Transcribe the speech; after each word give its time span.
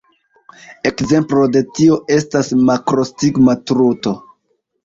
Ekzemplo 0.89 1.43
de 1.57 1.61
tio 1.79 1.97
estas 2.17 2.51
la 2.57 2.65
makrostigma 2.71 3.59
truto. 3.73 4.19